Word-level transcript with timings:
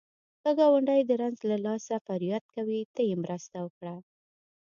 که 0.41 0.49
ګاونډی 0.59 1.01
د 1.05 1.11
رنځ 1.21 1.39
له 1.51 1.57
لاسه 1.65 1.95
فریاد 2.07 2.43
کوي، 2.55 2.81
ته 2.93 3.01
یې 3.09 3.15
مرسته 3.23 3.57
وکړه 3.61 3.95